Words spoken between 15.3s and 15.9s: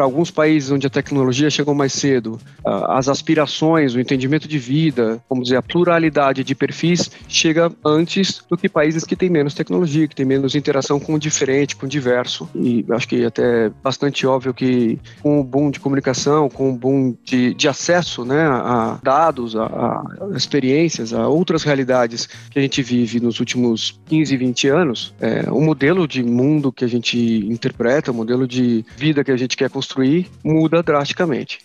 o boom de